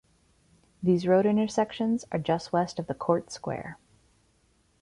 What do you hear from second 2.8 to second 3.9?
the court square.